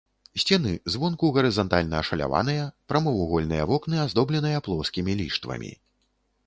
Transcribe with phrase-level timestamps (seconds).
[0.43, 5.71] Сцены звонку гарызантальна ашаляваныя, прамавугольныя вокны аздобленыя плоскімі ліштвамі.